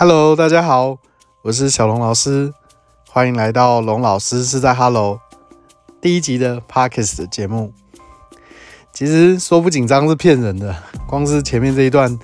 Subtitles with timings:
[0.00, 0.96] Hello，大家好，
[1.42, 2.54] 我是小龙老师，
[3.10, 5.20] 欢迎来到龙老师是在 Hello
[6.00, 7.74] 第一集的 Parkes 的节目。
[8.94, 10.74] 其实说不紧张是骗人的，
[11.06, 12.18] 光是前面这一段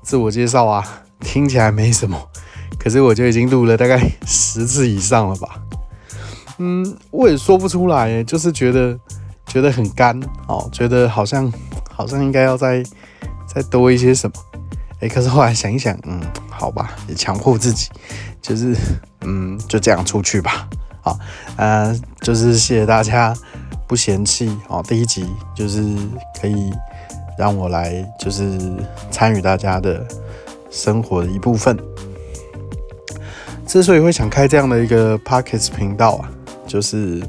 [0.00, 2.18] 自我介绍啊，听起来没什么，
[2.78, 5.60] 可是我就已经录了大概十次以上了吧。
[6.56, 8.98] 嗯，我也说不出来，就是觉得
[9.46, 11.52] 觉得很干哦，觉得好像
[11.92, 12.82] 好像应该要再
[13.46, 14.36] 再多一些什么。
[15.00, 17.88] 哎，可是后来想一想，嗯，好吧，也强迫自己，
[18.42, 18.74] 就是，
[19.20, 20.68] 嗯，就这样出去吧。
[21.00, 21.16] 好，
[21.56, 23.32] 呃，就是谢谢大家
[23.86, 24.84] 不嫌弃哦。
[24.88, 25.24] 第一集
[25.54, 25.94] 就是
[26.40, 26.72] 可以
[27.38, 28.58] 让我来，就是
[29.08, 30.04] 参与大家的
[30.68, 31.78] 生活的一部分。
[33.64, 36.28] 之所以会想开这样的一个 Pockets 频道啊，
[36.66, 37.22] 就是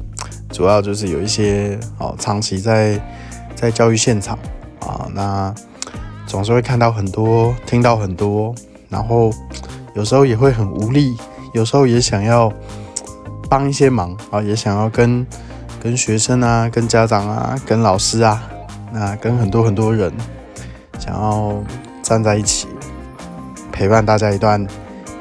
[0.50, 3.00] 主要就是有一些哦，长期在
[3.54, 4.36] 在教育现场
[4.80, 5.54] 啊，那。
[6.30, 8.54] 总是会看到很多，听到很多，
[8.88, 9.32] 然后
[9.94, 11.16] 有时候也会很无力，
[11.52, 12.52] 有时候也想要
[13.48, 15.26] 帮一些忙啊，也想要跟
[15.82, 18.40] 跟学生啊、跟家长啊、跟老师啊，
[18.92, 20.12] 那跟很多很多人
[21.00, 21.52] 想要
[22.00, 22.68] 站在一起，
[23.72, 24.64] 陪伴大家一段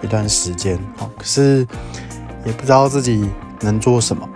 [0.04, 1.10] 一段时间啊。
[1.18, 1.68] 可是
[2.46, 3.28] 也不知道自己
[3.62, 4.30] 能做什么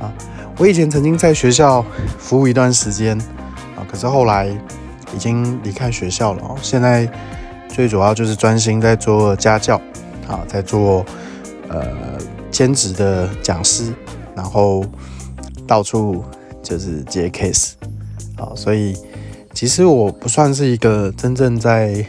[0.00, 0.10] 啊。
[0.56, 1.84] 我以前曾经在学校
[2.18, 3.16] 服务一段时间
[3.76, 4.48] 啊，可是后来。
[5.14, 7.10] 已经离开学校了哦，现在
[7.68, 9.80] 最主要就是专心在做家教，
[10.26, 11.04] 啊，在做
[11.68, 11.86] 呃
[12.50, 13.92] 兼职的讲师，
[14.34, 14.84] 然后
[15.66, 16.24] 到处
[16.62, 17.72] 就是接 case，
[18.36, 18.96] 啊，所以
[19.52, 22.04] 其实我不算是一个真正在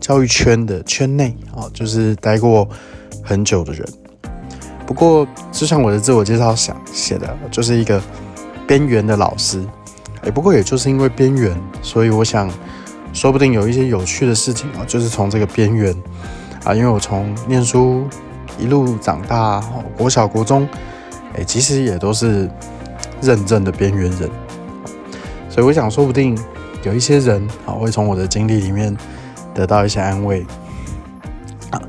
[0.00, 2.68] 教育圈的圈内啊，就是待过
[3.22, 3.86] 很久的人。
[4.86, 8.02] 不过就像我的自我介绍想写的，就是一个
[8.66, 9.64] 边缘的老师。
[10.22, 12.50] 哎，不过也就是因为边缘，所以我想，
[13.12, 15.94] 说不定有一些有趣的事情啊，就是从这个边缘
[16.64, 18.06] 啊，因为我从念书
[18.58, 19.60] 一路长大，
[19.96, 20.68] 国小、国中，
[21.34, 22.50] 哎，其实也都是
[23.22, 24.30] 认证的边缘人，
[25.48, 26.38] 所以我想，说不定
[26.82, 28.94] 有一些人啊，会从我的经历里面
[29.54, 30.44] 得到一些安慰。
[31.70, 31.80] 啊，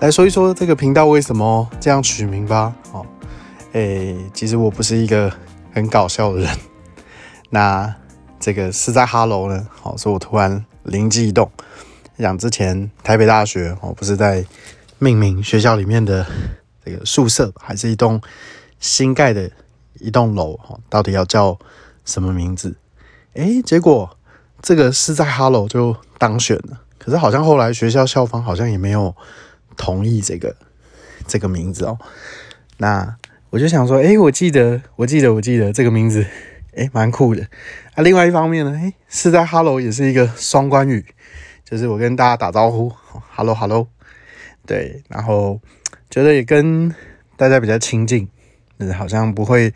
[0.00, 2.72] 来说一说这个频道为什么这样取名吧。
[2.92, 3.04] 哦，
[3.74, 5.30] 哎，其实我不是一个
[5.74, 6.48] 很搞笑的人。
[7.50, 7.94] 那
[8.38, 11.50] 这个是在哈喽呢，好，所以我突然灵机一动，
[12.18, 14.44] 想之前台北大学哦，不是在
[14.98, 16.26] 命名学校里面的
[16.84, 18.20] 这个宿舍，还是一栋
[18.78, 19.50] 新盖的
[19.98, 21.58] 一栋楼哈，到底要叫
[22.04, 22.76] 什么名字？
[23.34, 24.16] 诶，结果
[24.60, 29.14] 这个是在哈喽就当选了，可是好像后来学校校方好像也没有
[29.76, 30.54] 同意这个
[31.26, 31.98] 这个名字哦。
[32.76, 33.16] 那
[33.50, 36.26] 我就想说，诶，我记得，我记得，我记得这个名字。
[36.78, 37.42] 哎，蛮酷的
[37.94, 38.02] 啊！
[38.04, 41.04] 另外一方面呢，哎，是在 “hello” 也是一个双关语，
[41.64, 42.92] 就是我跟大家打招呼
[43.34, 43.88] ，“hello hello”，
[44.64, 45.60] 对，然后
[46.08, 46.94] 觉得也跟
[47.36, 48.28] 大家比较亲近，
[48.78, 49.74] 嗯，好像不会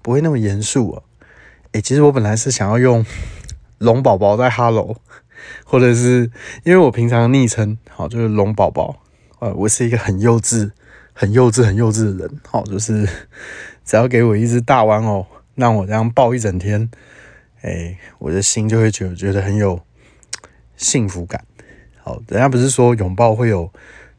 [0.00, 1.02] 不会那么严肃哦。
[1.72, 3.04] 哎，其实我本来是想要用
[3.78, 4.96] “龙宝宝”在 “hello”，
[5.64, 6.30] 或者是
[6.62, 9.02] 因为我平常昵称好就是“龙宝宝”，
[9.40, 10.70] 呃，我是一个很幼稚、
[11.12, 13.08] 很幼稚、很幼稚的人，好，就是
[13.84, 15.26] 只要给我一只大玩偶。
[15.54, 16.90] 让我这样抱一整天，
[17.62, 19.80] 哎，我的心就会觉觉得很有
[20.76, 21.44] 幸福感。
[22.02, 23.72] 好，人家不是说拥抱会有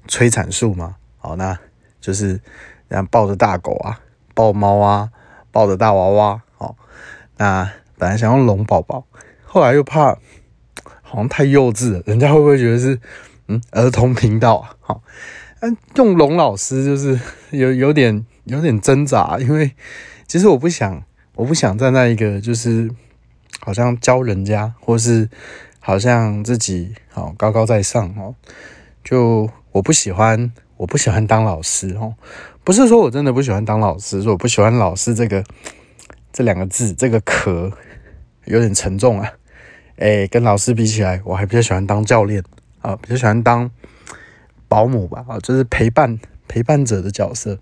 [0.08, 0.96] 催产素吗？
[1.18, 1.60] 好，那
[2.00, 2.42] 就是人
[2.90, 4.00] 家抱着大狗啊，
[4.34, 5.12] 抱猫啊，
[5.52, 6.42] 抱着大娃娃。
[6.58, 6.78] 好，
[7.38, 9.06] 那本来想用龙宝宝，
[9.44, 10.18] 后来又怕
[11.02, 13.00] 好像太幼稚了，人家会不会觉得是
[13.48, 14.76] 嗯儿童频道啊？
[14.80, 15.02] 好，
[15.96, 17.20] 用龙老师就是
[17.52, 19.72] 有有点有点挣扎，因为
[20.28, 21.04] 其实我不想。
[21.36, 22.90] 我不想站在一个就是
[23.60, 25.30] 好像教人家，或是
[25.80, 28.36] 好像自己好高高在上哦。
[29.04, 32.16] 就我不喜欢，我不喜欢当老师哦。
[32.64, 35.44] 不是说我真的不喜欢当老师，说我不喜欢老师这个
[36.34, 37.72] 这两个字，这个壳
[38.46, 39.32] 有点沉重啊。
[39.98, 42.44] 哎，跟老师比起来，我还比较喜欢当教练
[42.82, 43.70] 啊，比较喜欢当
[44.68, 47.60] 保姆吧啊，就是陪伴陪伴者的角色。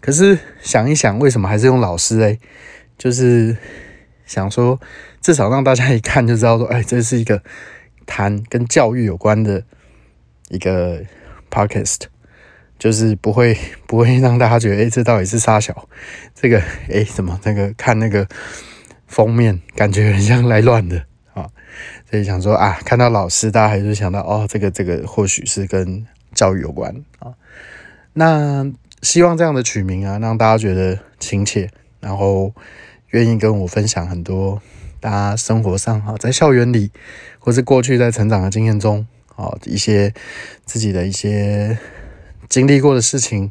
[0.00, 2.40] 可是想一想，为什么还是用老师诶？
[3.02, 3.56] 就是
[4.26, 4.80] 想说，
[5.20, 7.42] 至少让大家一看就知道说，哎，这是一个
[8.06, 9.64] 谈跟教育有关的
[10.50, 11.02] 一个
[11.50, 12.02] podcast，
[12.78, 13.58] 就是不会
[13.88, 15.88] 不会让大家觉得，哎，这到底是沙小？
[16.32, 16.62] 这个，
[16.92, 18.24] 哎，怎么那个看那个
[19.08, 21.04] 封面，感觉很像来乱的
[21.34, 21.50] 啊？
[22.08, 27.34] 所以想说啊，看到老师，大家还是想到哦，这个这个或许是跟教育有关啊。
[28.12, 28.64] 那
[29.02, 31.68] 希望这样的取名啊，让大家觉得亲切，
[31.98, 32.54] 然后。
[33.12, 34.60] 愿意跟我分享很多
[35.00, 36.90] 大家生活上哈，在校园里
[37.38, 39.06] 或是过去在成长的经验中
[39.36, 40.12] 哦，一些
[40.64, 41.78] 自己的一些
[42.48, 43.50] 经历过的事情，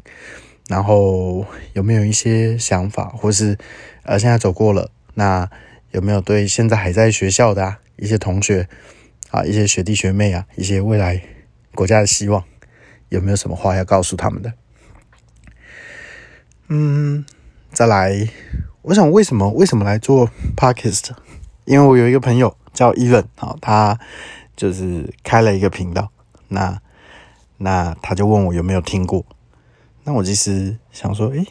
[0.68, 3.58] 然后有没有一些想法，或是
[4.04, 5.48] 呃现在走过了，那
[5.90, 8.68] 有没有对现在还在学校的一些同学
[9.30, 11.22] 啊，一些学弟学妹啊，一些未来
[11.74, 12.44] 国家的希望，
[13.10, 14.52] 有没有什么话要告诉他们的？
[16.68, 17.24] 嗯，
[17.72, 18.28] 再来，
[18.82, 21.10] 我想为什么为什么来做 podcast？
[21.66, 23.96] 因为我有一个朋友叫 Even，好，他
[24.56, 26.10] 就是开了一个频道，
[26.48, 26.80] 那
[27.58, 29.24] 那他就问我有没有听过，
[30.02, 31.46] 那我其实想说，诶，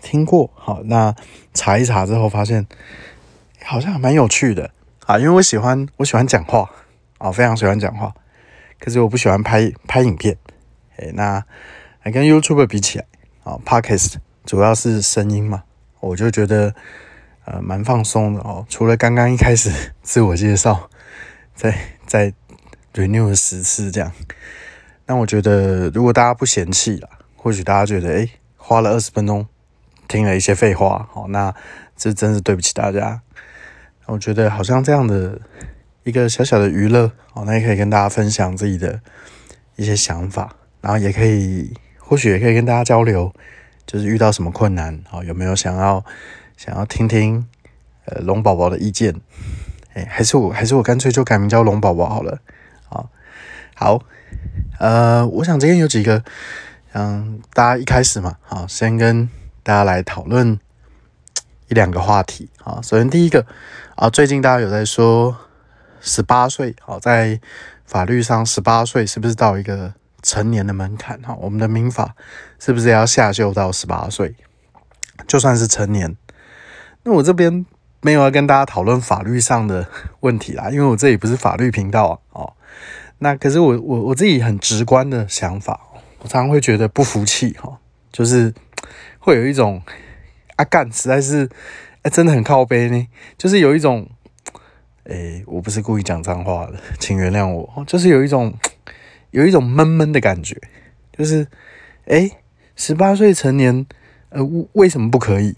[0.00, 1.12] 听过，好，那
[1.52, 2.64] 查一查之后发现
[3.64, 4.70] 好像蛮有趣的。
[5.06, 6.70] 啊，因为我喜欢我喜欢讲话。
[7.18, 8.12] 啊，非常喜欢讲话，
[8.80, 10.36] 可是我不喜欢拍拍影片，
[10.96, 11.44] 诶，那
[12.04, 13.04] 跟 YouTube 比起来
[13.44, 14.14] 啊，podcast。
[14.44, 15.62] 主要是声音嘛，
[16.02, 16.74] 我就觉得
[17.44, 18.66] 呃蛮放松的哦。
[18.68, 19.70] 除了刚刚一开始
[20.02, 20.90] 自我介绍，
[21.54, 21.74] 再
[22.06, 22.34] 再
[22.92, 24.12] renew 十次这样，
[25.06, 29.46] 那我觉得如果大家不嫌弃啦，或许大家觉得诶花了二十分钟
[30.08, 31.54] 听了一些废话，好，那
[31.96, 33.22] 这真是对不起大家。
[34.06, 35.40] 我觉得好像这样的
[36.02, 39.00] 一个小小的娱乐，哦，那也可以跟大家分享自己的
[39.76, 43.32] 一些想法，然后也可以或许也可以跟大家交流。
[43.92, 46.02] 就是遇到什么困难，啊有没有想要
[46.56, 47.46] 想要听听
[48.06, 49.20] 呃龙宝宝的意见？
[49.92, 52.38] 哎，还是我还是我干脆就改名叫龙宝宝好了。
[52.88, 53.10] 好，
[53.74, 54.02] 好，
[54.78, 56.24] 呃，我想今天有几个，
[56.94, 59.28] 嗯，大家一开始嘛，好，先跟
[59.62, 60.58] 大家来讨论
[61.68, 62.48] 一两个话题。
[62.56, 63.44] 好，首先第一个
[63.96, 65.36] 啊，最近大家有在说
[66.00, 67.38] 十八岁，好，在
[67.84, 69.92] 法律上十八岁是不是到一个？
[70.22, 72.14] 成年的门槛哈，我们的民法
[72.58, 74.34] 是不是要下修到十八岁？
[75.26, 76.16] 就算是成年，
[77.02, 77.66] 那我这边
[78.00, 79.86] 没有要跟大家讨论法律上的
[80.20, 82.20] 问题啦，因为我这里不是法律频道。
[82.30, 82.54] 哦，
[83.18, 85.80] 那可是我我我自己很直观的想法，
[86.20, 87.78] 我常常会觉得不服气哈，
[88.10, 88.52] 就是
[89.18, 89.82] 会有一种
[90.56, 91.48] 啊干，实在是
[92.02, 94.08] 哎真的很靠背呢，就是有一种
[95.04, 98.52] 哎，我不是故意讲脏话的，请原谅我，就是有一种。
[99.32, 100.56] 有一种闷闷的感觉，
[101.16, 101.48] 就是，
[102.06, 102.30] 哎，
[102.76, 103.84] 十八岁成年，
[104.28, 104.42] 呃，
[104.74, 105.56] 为什么不可以？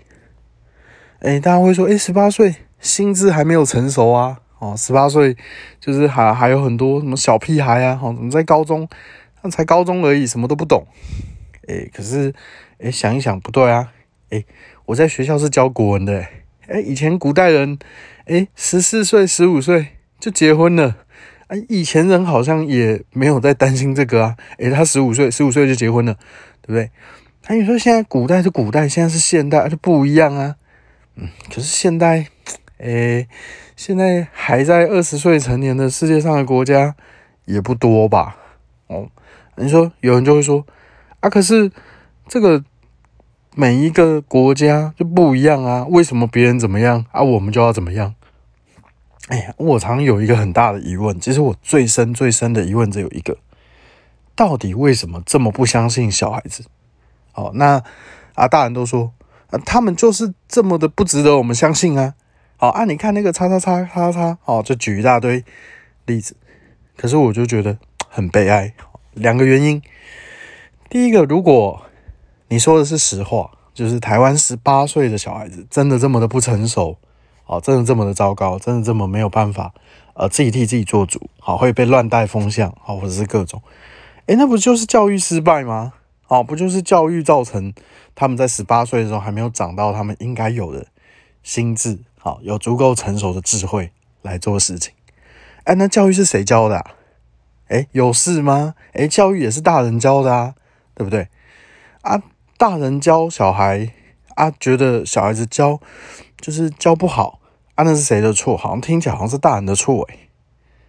[1.18, 5.36] 哎，大家会说，哎，十八岁心智还没有成熟啊，哦，十八岁
[5.80, 8.88] 就是还还有很多什么小屁孩啊，哦，怎么在高中，
[9.42, 10.86] 那才高中而已，什么都不懂。
[11.66, 12.32] 哎，可是，
[12.78, 13.92] 哎，想一想，不对啊，
[14.30, 14.44] 哎，
[14.86, 16.24] 我在学校是教国文的，
[16.68, 17.76] 哎，以前古代人，
[18.26, 19.88] 哎，十四岁、十五岁
[20.20, 20.98] 就结婚了。
[21.68, 24.36] 以前人好像也没有在担心这个啊。
[24.58, 26.14] 诶，他十五岁，十五岁就结婚了，
[26.62, 26.90] 对不对？
[27.48, 30.56] 那你说现在古代是古代，现在是现代，就不一样啊。
[31.16, 32.26] 嗯，可是现代，
[32.78, 33.28] 诶，
[33.76, 36.94] 现在还在二十岁成年的世界上的国家
[37.44, 38.36] 也不多吧？
[38.86, 39.08] 哦，
[39.56, 40.66] 你说有人就会说
[41.20, 41.70] 啊，可是
[42.26, 42.64] 这个
[43.54, 48.14] 每一个国家就不一样啊，为什么别人怎么样啊，我们就要怎么样？
[49.28, 53.38] 哎呀，我常有一个很大的疑问，其实我最深最深的疑问只有一个：
[54.34, 56.64] 到底为什么这么不相信小孩子？
[57.32, 57.82] 哦，那
[58.34, 59.12] 啊，大人都说
[59.50, 62.14] 啊，他们就是这么的不值得我们相信啊。
[62.56, 65.42] 好啊，你看那个叉叉叉叉叉，哦，就举一大堆
[66.04, 66.36] 例子。
[66.96, 67.78] 可是我就觉得
[68.08, 68.74] 很悲哀，
[69.14, 69.82] 两个原因。
[70.90, 71.82] 第一个，如果
[72.48, 76.98] 你说的是实话，就是台湾十八岁的小孩子真的这么的不成熟。
[77.46, 79.74] 哦，真的这么的糟糕，真的这么没有办法，
[80.14, 83.60] 呃，自己替自己做主，好会被乱带风向，好或者是各种，
[84.26, 85.92] 诶，那不就是教育失败吗？
[86.28, 87.74] 哦，不就是教育造成
[88.14, 90.86] 他们在十八岁的时候还没有长到他们应该有的
[91.42, 93.90] 心智，好有足够成熟的智慧
[94.22, 94.94] 来做事情？
[95.64, 96.82] 哎，那教育是谁教的？
[97.68, 98.74] 哎，有事吗？
[98.94, 100.54] 哎，教育也是大人教的啊，
[100.94, 101.28] 对不对？
[102.00, 102.22] 啊，
[102.56, 103.92] 大人教小孩
[104.34, 105.78] 啊，觉得小孩子教。
[106.44, 107.40] 就是教不好
[107.74, 108.54] 啊，那是谁的错？
[108.54, 110.28] 好像听起来好像是大人的错诶。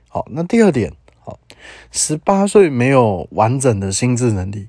[0.09, 1.39] 好，那第二点，好，
[1.93, 4.67] 十八岁没有完整的心智能力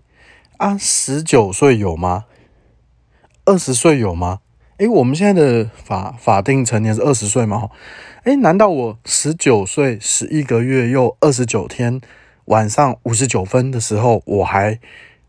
[0.58, 2.26] 啊，十九岁有吗？
[3.46, 4.38] 二十岁有吗？
[4.76, 7.68] 诶，我们现在的法法定成年是二十岁吗？
[8.22, 12.00] 诶，难道我十九岁十一个月又二十九天
[12.44, 14.78] 晚上五十九分的时候，我还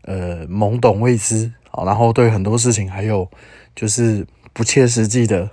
[0.02, 3.28] 呃懵懂未知，好，然后对很多事情还有
[3.74, 4.24] 就是。
[4.52, 5.50] 不切实际的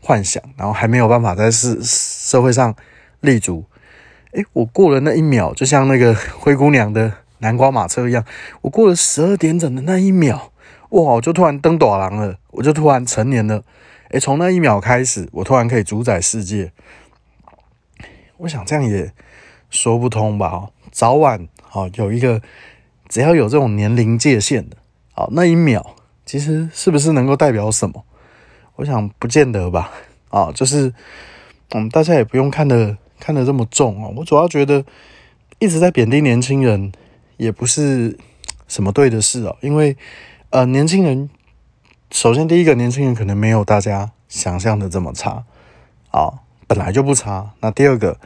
[0.00, 2.74] 幻想，然后还没有办法在社社会上
[3.20, 3.64] 立足。
[4.32, 8.24] 诶，我过了那一秒，就像那个 灰姑娘的南瓜马车一样，
[8.62, 10.50] 我过了十二点整的那一秒，
[10.90, 13.62] 哇，我就突然登短廊了，我就突然成年了。
[14.10, 16.72] 诶，从那一秒开始，我突然可以主宰世界。
[18.38, 19.12] 我想这样也
[19.70, 20.68] 说不通吧？
[20.90, 22.42] 早晚好有一个，
[23.08, 24.76] 只要有这种年龄界限的，
[25.12, 25.94] 好那一秒，
[26.26, 28.04] 其实是不是能够代表什么？
[28.76, 29.90] 我想不见得吧。
[30.30, 30.92] 啊，就是
[31.70, 34.10] 嗯，大家也不用看的看得这么重啊。
[34.16, 34.84] 我主要觉得
[35.58, 36.92] 一直在贬低年轻人，
[37.36, 38.18] 也不是
[38.68, 39.56] 什么对的事哦。
[39.60, 39.96] 因为
[40.50, 41.30] 呃，年轻人
[42.10, 45.44] 首先第一个，年轻人可能没有大家想象的这么差
[46.10, 47.50] 啊，本来就不差。
[47.60, 48.18] 那第二个。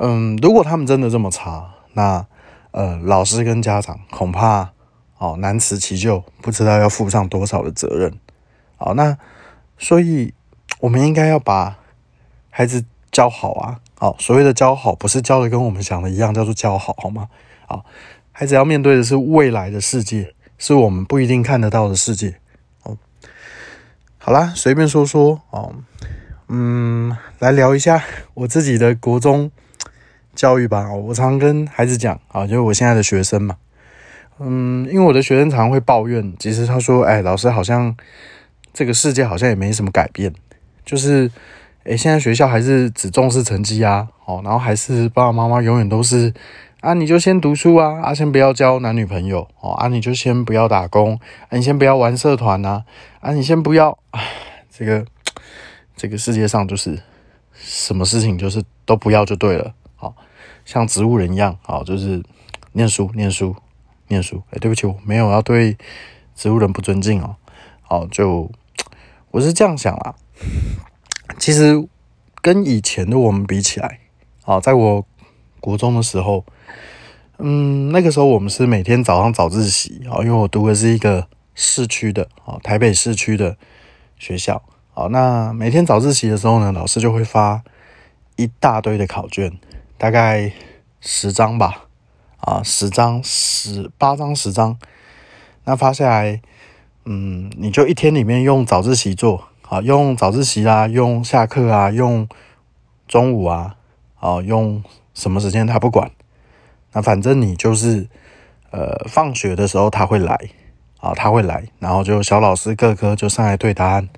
[0.00, 2.24] 嗯，如果他们真的这么差，那
[2.70, 4.70] 呃，老师跟家长恐怕
[5.18, 8.16] 哦难辞其咎，不知道要负上多少的责任。
[8.76, 9.18] 好，那
[9.78, 10.34] 所以
[10.80, 11.78] 我们应该要把
[12.50, 13.80] 孩子教好啊。
[13.94, 17.28] 好，所谓的教好，不是教的跟我们想的一样，叫做教好，好吗？
[17.66, 17.84] 好，
[18.32, 22.36] 孩子要面对的是未来的世界，是我们不一定看得到的世界。
[22.82, 22.98] 哦，
[24.18, 25.74] 好啦，随便说说哦，
[26.48, 28.04] 嗯，来聊一下
[28.34, 29.50] 我自己的国中。
[30.34, 33.56] 教育吧，我常跟孩子讲啊，就是我现在的学生嘛，
[34.38, 37.96] 嗯，因为我的学生常会抱怨，其实他说，哎，老师好像
[38.78, 40.32] 这个世界好像也没什么改变，
[40.84, 41.28] 就是，
[41.82, 46.32] 哎，现在学校还是只重视成绩啊，哦，然后还是爸爸妈妈永远都是
[46.80, 51.18] 啊，你就先读书啊，啊，先不要交男女朋友哦，啊，你就先不要打工，
[51.48, 52.84] 啊，你先不要玩社团呐，
[53.18, 53.98] 啊，你先不要，
[54.70, 55.04] 这个
[55.96, 57.02] 这个世界上就是
[57.54, 59.74] 什么事情就是都不要就对了。
[59.96, 60.14] 好
[60.64, 62.22] 像植物人一样，好，就是
[62.74, 63.56] 念书、念书、
[64.06, 64.40] 念书。
[64.50, 65.76] 哎，对不起，我没有要对
[66.36, 67.34] 植物人不尊敬哦。
[67.82, 68.48] 好，就
[69.30, 70.14] 我是这样想啦。
[71.38, 71.86] 其实
[72.40, 74.00] 跟以前的我们比起来，
[74.44, 75.06] 啊，在我
[75.60, 76.44] 国中的时候，
[77.38, 83.56] 嗯，那个时候我们是每天早上早自习啊，因为我读的是一个市区的啊，台北市区的
[84.18, 84.62] 学校。
[84.94, 87.62] 啊，那每天早自习的时候呢，老师就会发
[88.34, 89.56] 一大堆的考卷。
[89.96, 90.52] 大概
[91.00, 91.86] 十张吧，
[92.40, 94.76] 啊，十张十八张十张，
[95.64, 96.40] 那发下来，
[97.10, 102.28] 嗯，你就一天里面用早自习做，啊，用早自习啊，用下课啊，用
[103.06, 103.76] 中午啊，
[104.20, 104.82] 啊，用
[105.14, 106.10] 什么时间他不管，
[106.92, 108.06] 那反正你就是，
[108.70, 110.38] 呃，放学的时候他会来，
[111.00, 114.08] 啊，他会来，然后就小老师各科就上来对答案，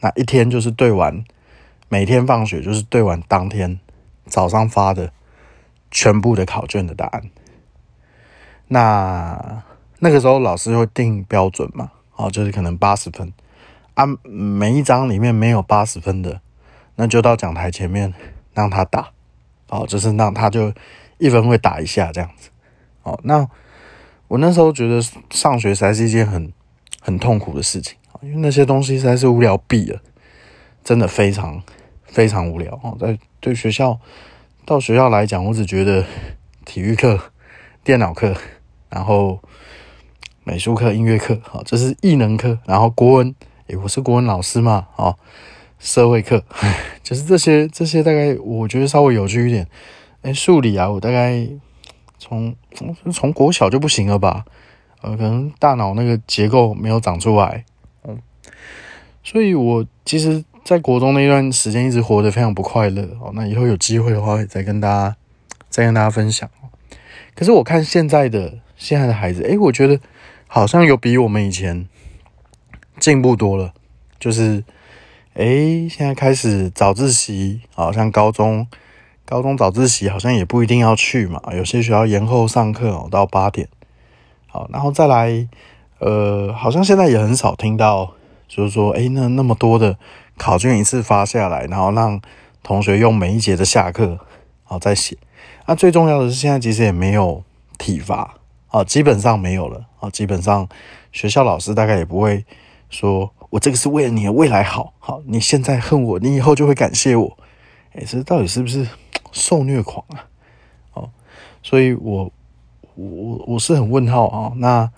[0.00, 1.22] 那一天就是对完，
[1.90, 3.78] 每天放学就是对完当天
[4.24, 5.12] 早上发的。
[5.92, 7.20] 全部的考卷的答案，
[8.68, 9.60] 那
[9.98, 11.90] 那个时候老师会定标准嘛？
[12.20, 13.32] 哦，就是可能八十分
[13.94, 16.40] 啊，每一张里面没有八十分的，
[16.96, 18.12] 那就到讲台前面
[18.54, 19.10] 让他打，
[19.68, 20.72] 哦，就是让他就
[21.18, 22.50] 一分会打一下这样子。
[23.02, 23.48] 哦，那
[24.28, 25.00] 我那时候觉得
[25.30, 26.52] 上学才是一件很
[27.00, 30.00] 很痛苦的事情，因为那些东西实在是无聊毙了，
[30.84, 31.62] 真的非常
[32.04, 33.98] 非常无聊哦，在对学校。
[34.66, 36.04] 到学校来讲，我只觉得
[36.64, 37.18] 体育课、
[37.82, 38.36] 电脑课，
[38.88, 39.40] 然后
[40.44, 42.58] 美术课、音乐课，好，这是艺能课。
[42.66, 43.34] 然后国文，
[43.66, 45.16] 诶，我是国文老师嘛，哦，
[45.78, 46.42] 社会课，
[47.02, 49.66] 就是这些，这些大概我觉得稍微有趣一点。
[50.22, 51.46] 诶，数理啊，我大概
[52.18, 52.54] 从
[53.12, 54.44] 从国小就不行了吧？
[55.02, 57.64] 呃，可能大脑那个结构没有长出来，
[58.04, 58.18] 嗯，
[59.22, 60.44] 所以我其实。
[60.62, 63.32] 在国中那段时间，一直活得非常不快乐哦。
[63.34, 65.16] 那以后有机会的话，再跟大家
[65.70, 66.48] 再跟大家分享
[67.34, 69.98] 可是我看现在的现在的孩子，诶，我觉得
[70.52, 71.86] 好像有比我们以前
[72.98, 73.72] 进步多了。
[74.18, 74.64] 就是，
[75.34, 78.66] 诶，现在开始早自习，好像高中
[79.24, 81.40] 高中早自习好像也不一定要去嘛。
[81.52, 83.68] 有些学校延后上课哦，到八点。
[84.48, 85.46] 好，然后再来，
[86.00, 88.14] 呃，好像现在也很少听到，
[88.48, 89.96] 就是说，诶，那那么多的。
[90.36, 92.20] 考卷一次发下来，然后让
[92.62, 94.18] 同学用每一节的下课，
[94.64, 95.16] 好再写。
[95.66, 97.44] 那最重要的是，现在其实也没有
[97.78, 98.39] 体罚，
[98.70, 100.68] 啊，基本上没有了，啊，基本上
[101.12, 102.44] 学校老师大概也不会
[102.88, 107.38] 说，我这个是为了你的未来好，好，你现在恨我，你以后就会感谢我。
[107.92, 108.86] 哎，这到底是不是
[109.32, 110.26] 受虐狂啊？
[110.94, 111.10] 哦，
[111.62, 112.32] 所以我
[112.94, 114.52] 我我是很问号啊。
[114.56, 114.88] 那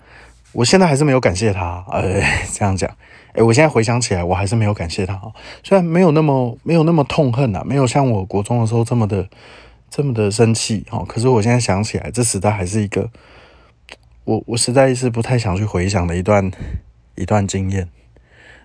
[0.51, 2.89] 我现在还是没有感谢他，哎，这样讲。
[3.33, 5.19] 哎，我现在回想起来，我还是没有感谢他。
[5.63, 9.27] 虽然没有那么没有那么痛恨呐，没有像我国中的时候这么的
[9.89, 11.03] 这么的生气哦。
[11.09, 13.09] 可是我现在想起来，这时代还是一个
[14.25, 16.51] 我我实在是不太想去回想的一段
[17.15, 17.89] 一段经验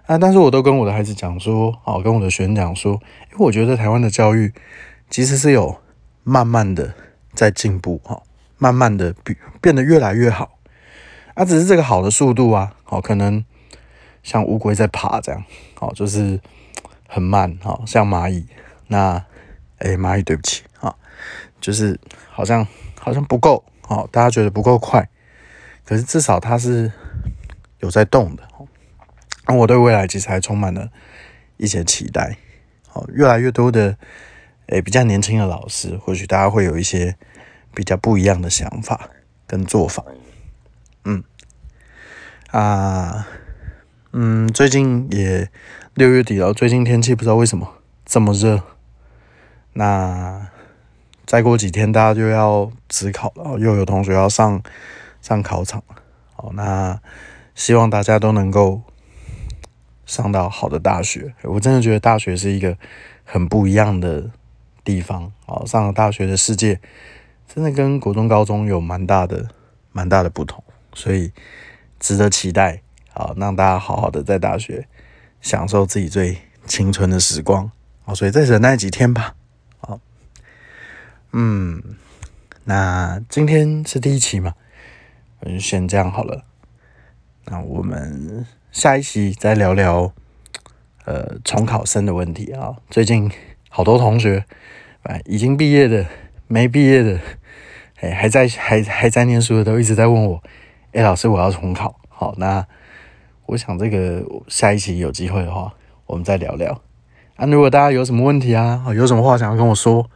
[0.07, 0.19] 啊。
[0.19, 2.95] 但是我都跟我的孩子讲说，哦，跟我的学生讲说，
[3.33, 4.53] 因为我觉得台湾的教育
[5.11, 5.81] 其实是有
[6.25, 6.95] 慢慢的
[7.35, 8.23] 在进步哈，
[8.59, 10.59] 慢慢的变变得越来越好
[11.35, 11.45] 啊。
[11.45, 13.45] 只是这个好的速度啊，好可能。
[14.21, 15.43] 像乌龟在爬这样，
[15.75, 16.38] 好，就是
[17.09, 18.47] 很慢，好，像蚂蚁。
[18.88, 19.25] 那，
[19.79, 20.95] 哎，蚂蚁，对不起，啊，
[21.62, 21.99] 就是
[22.29, 22.67] 好像
[23.00, 25.09] 好像不够哦，大家觉得不够快，
[25.88, 26.92] 可是至少它是
[27.78, 28.42] 有在动的。
[29.47, 30.90] 那我对未来其实还充满了
[31.57, 32.37] 一些期待。
[32.87, 33.97] 好，越来越多的
[34.66, 37.16] 诶比较年轻的老师，或许大家会有一些
[37.75, 39.09] 比较不一样的想法
[39.47, 40.04] 跟做法。
[41.07, 41.25] 嗯，
[42.50, 43.26] 啊，
[44.12, 45.49] 嗯，最近也
[45.95, 48.62] 六月底了，最近天气不知道为什么这么热。
[49.73, 50.49] 那
[51.25, 54.62] 再过几天大家就要职考了，又有同学要上
[55.28, 55.82] 上考场。
[56.35, 56.99] 好，那
[57.54, 58.82] 希望大家都能够。
[60.06, 62.78] 上到好的大学，我真的觉得大学是一个
[63.25, 64.30] 很不一样的
[64.82, 65.61] 地方啊！
[65.66, 66.80] 上了大学的世界，
[67.47, 69.49] 真的跟国中、高中有蛮大的、
[69.92, 71.30] 蛮大的不同，所以
[72.00, 72.80] 值得期待
[73.12, 73.35] 啊！
[73.37, 74.88] 让大家好好的在大学
[75.42, 77.70] 享受自己最青春的时光
[78.06, 78.14] 啊！
[78.14, 79.35] 所以再忍耐几天吧。
[79.80, 80.00] 好，
[81.32, 81.82] 嗯，
[82.64, 84.54] 那今天是第一期嘛，
[85.40, 86.45] 我就先这样好了。
[87.45, 88.47] 那我们。
[88.71, 90.12] 下一期再聊聊，
[91.07, 92.76] 呃，重考生的问题啊。
[92.90, 93.28] 最近
[93.71, 94.45] 好多同学，
[95.04, 96.07] 哎，已经毕业的、
[96.47, 97.18] 没毕业的，
[98.00, 100.42] 哎，还在还还在念书的，都一直在问我，
[100.92, 101.99] 哎，老师，我要重考。
[102.09, 102.64] 好，那
[103.47, 105.73] 我想这个下一期有机会的话，
[106.07, 106.83] 我们再聊聊。
[107.37, 110.09] 啊，如果大家有什么问题啊，有什么话想要跟我说，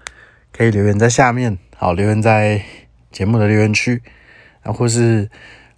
[0.52, 2.62] 可以留言在下面，好，留言在
[3.10, 4.02] 节目的留言区，
[4.62, 5.30] 啊，或是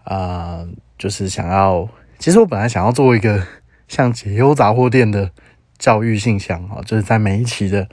[0.05, 0.67] 啊，
[0.99, 1.89] 就是想要。
[2.17, 3.45] 其实我本来想要做一个
[3.87, 5.31] 像解忧杂货店的
[5.77, 7.87] 教育信箱啊，就是在每一期的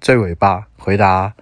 [0.00, 1.34] 最尾巴回答，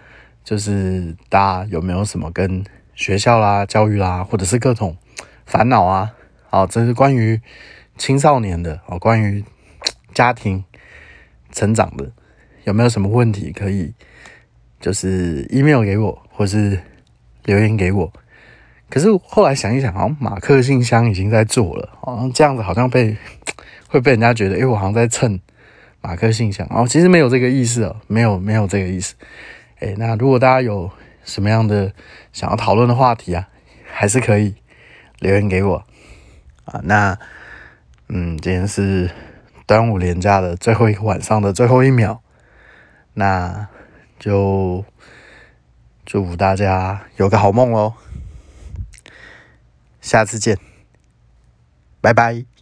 [0.45, 2.63] 就是大家有没有什么跟
[2.95, 4.97] 学校啦、教育啦，或者是各种
[5.47, 6.13] 烦恼啊，
[6.51, 7.41] 好，这是关于
[7.97, 9.43] 青少年的哦，关于
[10.13, 10.63] 家庭
[11.53, 12.11] 成长的，
[12.65, 13.95] 有没有什么问题可以
[14.81, 16.83] 就是 email 给我，或是
[17.45, 18.13] 留言给我。
[18.89, 23.17] 可是后来想一想，好像马克信箱已经在做了，好像这样子好像被
[23.89, 25.41] 会被人家觉得，哎，我好像在蹭
[26.01, 26.67] 马克信箱。
[26.71, 29.15] 哦，其实没有这个意思哦，没有没有这个意思。
[29.81, 30.91] 哎，那如果大家有
[31.25, 31.93] 什么样的
[32.33, 33.49] 想要讨论的话题啊，
[33.93, 34.55] 还是可以
[35.19, 35.85] 留言给我
[36.65, 36.81] 啊。
[36.85, 37.19] 那
[38.09, 39.11] 嗯，今天是
[39.67, 42.21] 端午连假的最后一个晚上的最后一秒，
[43.15, 43.67] 那
[44.19, 44.85] 就
[46.05, 47.93] 祝福大家有个好梦喽。
[50.07, 50.57] 下次见，
[52.01, 52.56] 拜拜。